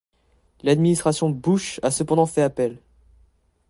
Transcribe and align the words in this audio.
L'administration 0.63 1.29
Bush 1.29 1.79
a 1.83 1.91
cependant 1.91 2.25
fait 2.25 2.41
appel. 2.41 2.79